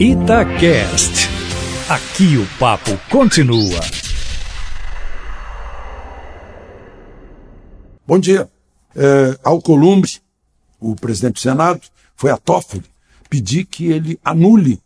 Itacast. 0.00 1.28
Aqui 1.88 2.36
o 2.36 2.58
papo 2.58 2.90
continua. 3.08 3.80
Bom 8.04 8.18
dia. 8.18 8.48
É, 8.96 9.38
Alcolumbre, 9.44 10.10
o 10.80 10.96
presidente 10.96 11.34
do 11.34 11.40
Senado, 11.40 11.80
foi 12.16 12.32
a 12.32 12.36
Toffoli 12.36 12.82
pedir 13.30 13.66
que 13.66 13.86
ele 13.86 14.18
anule 14.24 14.80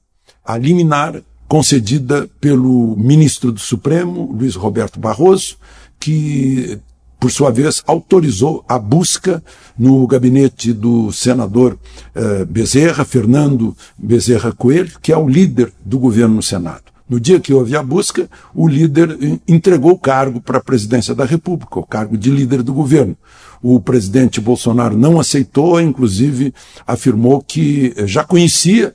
a 0.45 0.59
liminar 0.59 1.23
concedida 1.49 2.29
pelo 2.39 2.95
ministro 2.97 3.51
do 3.51 3.61
Supremo, 3.61 4.31
Luiz 4.31 4.57
Roberto 4.57 5.01
Barroso, 5.01 5.57
que 5.99 6.79
por 7.19 7.31
sua 7.31 7.51
vez, 7.51 7.83
autorizou 7.87 8.65
a 8.69 8.79
busca 8.79 9.43
no 9.79 10.07
gabinete 10.07 10.73
do 10.73 11.11
senador 11.13 11.79
eh, 12.15 12.45
Bezerra, 12.45 13.05
Fernando 13.05 13.77
Bezerra 13.97 14.53
Coelho, 14.53 14.99
que 15.03 15.13
é 15.13 15.17
o 15.17 15.29
líder 15.29 15.73
do 15.85 15.99
governo 15.99 16.37
no 16.37 16.43
Senado. 16.43 16.83
No 17.09 17.19
dia 17.19 17.41
que 17.41 17.55
houve 17.55 17.75
a 17.75 17.83
busca, 17.83 18.29
o 18.55 18.69
líder 18.69 19.41
entregou 19.49 19.93
o 19.93 19.99
cargo 19.99 20.41
para 20.41 20.59
a 20.59 20.63
presidência 20.63 21.15
da 21.15 21.25
República, 21.25 21.79
o 21.79 21.87
cargo 21.87 22.19
de 22.19 22.31
líder 22.31 22.63
do 22.63 22.75
governo. 22.75 23.17
O 23.63 23.81
presidente 23.81 24.41
Bolsonaro 24.41 24.97
não 24.97 25.19
aceitou, 25.19 25.81
inclusive 25.81 26.53
afirmou 26.87 27.43
que 27.43 27.95
já 28.07 28.23
conhecia 28.23 28.89
eh, 28.89 28.95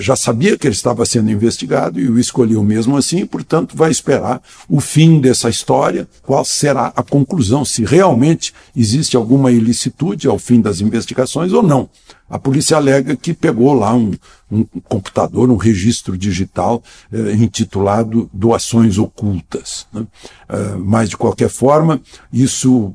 já 0.00 0.16
sabia 0.16 0.58
que 0.58 0.66
ele 0.66 0.74
estava 0.74 1.06
sendo 1.06 1.30
investigado 1.30 2.00
e 2.00 2.08
o 2.08 2.18
escolheu 2.18 2.62
mesmo 2.62 2.96
assim, 2.96 3.24
portanto, 3.24 3.76
vai 3.76 3.90
esperar 3.90 4.42
o 4.68 4.80
fim 4.80 5.20
dessa 5.20 5.48
história, 5.48 6.08
qual 6.22 6.44
será 6.44 6.92
a 6.96 7.02
conclusão, 7.02 7.64
se 7.64 7.84
realmente 7.84 8.52
existe 8.76 9.16
alguma 9.16 9.52
ilicitude 9.52 10.26
ao 10.26 10.38
fim 10.38 10.60
das 10.60 10.80
investigações 10.80 11.52
ou 11.52 11.62
não. 11.62 11.88
A 12.28 12.38
polícia 12.38 12.76
alega 12.76 13.16
que 13.16 13.32
pegou 13.32 13.72
lá 13.72 13.94
um, 13.94 14.12
um 14.50 14.64
computador, 14.88 15.50
um 15.50 15.56
registro 15.56 16.16
digital 16.16 16.82
eh, 17.12 17.32
intitulado 17.32 18.30
Doações 18.32 18.98
Ocultas. 18.98 19.86
Né? 19.92 20.06
Eh, 20.48 20.76
mas, 20.78 21.10
de 21.10 21.16
qualquer 21.16 21.48
forma, 21.48 22.00
isso 22.32 22.94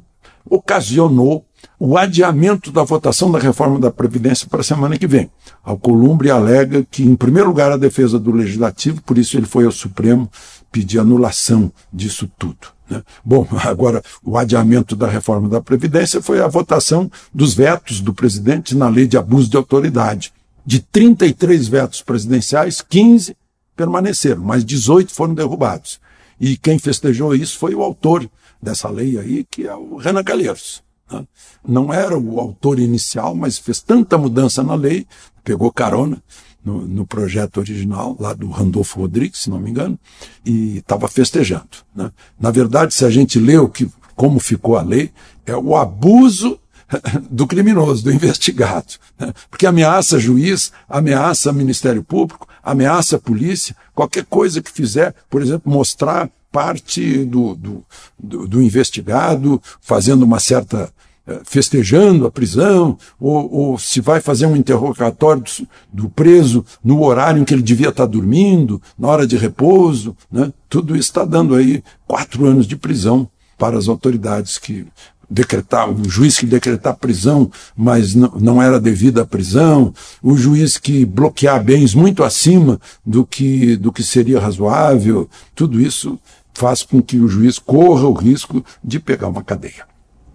ocasionou 0.49 1.45
o 1.79 1.97
adiamento 1.97 2.71
da 2.71 2.83
votação 2.83 3.31
da 3.31 3.39
reforma 3.39 3.79
da 3.79 3.91
Previdência 3.91 4.47
para 4.47 4.61
a 4.61 4.63
semana 4.63 4.97
que 4.97 5.07
vem. 5.07 5.29
Alcolumbre 5.63 6.29
alega 6.31 6.85
que, 6.89 7.03
em 7.03 7.15
primeiro 7.15 7.49
lugar, 7.49 7.71
a 7.71 7.77
defesa 7.77 8.19
do 8.19 8.31
Legislativo, 8.31 9.01
por 9.01 9.17
isso 9.17 9.37
ele 9.37 9.45
foi 9.45 9.65
ao 9.65 9.71
Supremo 9.71 10.29
pedir 10.71 10.99
anulação 10.99 11.71
disso 11.91 12.29
tudo. 12.37 12.67
Né? 12.89 13.01
Bom, 13.23 13.47
agora, 13.63 14.03
o 14.23 14.37
adiamento 14.37 14.95
da 14.95 15.07
reforma 15.07 15.49
da 15.49 15.61
Previdência 15.61 16.21
foi 16.21 16.41
a 16.41 16.47
votação 16.47 17.09
dos 17.33 17.53
vetos 17.53 18.01
do 18.01 18.13
presidente 18.13 18.75
na 18.75 18.87
lei 18.87 19.07
de 19.07 19.17
abuso 19.17 19.49
de 19.49 19.57
autoridade. 19.57 20.33
De 20.65 20.79
33 20.79 21.67
vetos 21.67 22.01
presidenciais, 22.01 22.81
15 22.81 23.35
permaneceram, 23.75 24.41
mas 24.41 24.65
18 24.65 25.13
foram 25.13 25.33
derrubados. 25.33 25.99
E 26.39 26.57
quem 26.57 26.79
festejou 26.79 27.35
isso 27.35 27.57
foi 27.57 27.75
o 27.75 27.81
autor 27.81 28.29
dessa 28.61 28.89
lei 28.89 29.17
aí, 29.17 29.45
que 29.49 29.67
é 29.67 29.75
o 29.75 29.97
Renan 29.97 30.23
Calheiros. 30.23 30.84
Né? 31.11 31.25
Não 31.67 31.93
era 31.93 32.17
o 32.17 32.39
autor 32.39 32.79
inicial, 32.79 33.35
mas 33.35 33.57
fez 33.57 33.81
tanta 33.81 34.17
mudança 34.17 34.63
na 34.63 34.75
lei, 34.75 35.05
pegou 35.43 35.71
carona 35.71 36.21
no, 36.63 36.81
no 36.87 37.05
projeto 37.05 37.57
original, 37.57 38.17
lá 38.19 38.33
do 38.33 38.49
Randolfo 38.49 38.99
Rodrigues, 38.99 39.41
se 39.41 39.49
não 39.49 39.59
me 39.59 39.69
engano, 39.69 39.99
e 40.43 40.77
estava 40.77 41.07
festejando. 41.07 41.69
Né? 41.95 42.11
Na 42.39 42.49
verdade, 42.49 42.93
se 42.93 43.05
a 43.05 43.09
gente 43.09 43.39
lê 43.39 43.57
o 43.57 43.69
que, 43.69 43.89
como 44.15 44.39
ficou 44.39 44.75
a 44.75 44.81
lei, 44.81 45.11
é 45.45 45.55
o 45.55 45.75
abuso 45.75 46.59
do 47.29 47.45
criminoso, 47.45 48.03
do 48.03 48.11
investigado. 48.11 48.93
Né? 49.19 49.31
Porque 49.49 49.67
ameaça 49.67 50.19
juiz, 50.19 50.71
ameaça 50.89 51.53
Ministério 51.53 52.03
Público, 52.03 52.47
ameaça 52.63 53.19
polícia, 53.19 53.75
qualquer 53.93 54.25
coisa 54.25 54.61
que 54.61 54.71
fizer, 54.71 55.13
por 55.29 55.41
exemplo, 55.41 55.71
mostrar 55.71 56.29
parte 56.55 57.25
do, 57.25 57.53
do, 57.53 57.85
do, 58.17 58.47
do 58.47 58.61
investigado 58.61 59.61
fazendo 59.81 60.23
uma 60.23 60.39
certa 60.39 60.89
eh, 61.27 61.41
festejando 61.43 62.25
a 62.25 62.31
prisão, 62.31 62.97
ou, 63.19 63.53
ou, 63.53 63.77
se 63.77 63.99
vai 63.99 64.21
fazer 64.21 64.45
um 64.45 64.55
interrogatório 64.55 65.43
do, 65.43 66.03
do, 66.03 66.09
preso 66.09 66.63
no 66.81 67.03
horário 67.03 67.41
em 67.41 67.43
que 67.43 67.53
ele 67.53 67.61
devia 67.61 67.89
estar 67.89 68.05
dormindo, 68.05 68.81
na 68.97 69.09
hora 69.09 69.27
de 69.27 69.35
repouso, 69.35 70.15
né? 70.31 70.53
tudo 70.69 70.95
isso 70.95 71.09
está 71.09 71.25
dando 71.25 71.55
aí 71.55 71.83
quatro 72.07 72.45
anos 72.45 72.65
de 72.65 72.77
prisão 72.77 73.27
para 73.57 73.77
as 73.77 73.89
autoridades 73.89 74.57
que 74.57 74.87
decretar, 75.29 75.89
o 75.89 76.09
juiz 76.09 76.37
que 76.37 76.45
decretar 76.45 76.95
prisão, 76.95 77.51
mas 77.75 78.13
não, 78.13 78.31
não 78.39 78.61
era 78.61 78.79
devida 78.79 79.23
a 79.23 79.25
prisão, 79.25 79.93
o 80.21 80.37
juiz 80.37 80.77
que 80.77 81.05
bloquear 81.05 81.63
bens 81.63 81.93
muito 81.93 82.23
acima 82.23 82.79
do 83.05 83.25
que, 83.25 83.75
do 83.75 83.91
que 83.91 84.03
seria 84.03 84.39
razoável, 84.39 85.29
tudo 85.53 85.81
isso 85.81 86.19
faz 86.55 86.81
com 86.81 87.01
que 87.01 87.19
o 87.19 87.27
juiz 87.27 87.59
corra 87.59 88.07
o 88.07 88.13
risco 88.13 88.65
de 88.83 88.99
pegar 88.99 89.27
uma 89.27 89.43
cadeia. 89.43 89.85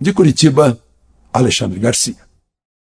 De 0.01 0.13
Curitiba, 0.13 0.79
Alexandre 1.33 1.81
Garcia. 1.81 2.30